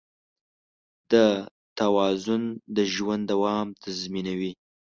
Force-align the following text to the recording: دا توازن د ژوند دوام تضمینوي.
دا 1.11 1.27
توازن 1.79 2.43
د 2.75 2.77
ژوند 2.93 3.23
دوام 3.31 3.67
تضمینوي. 3.83 4.51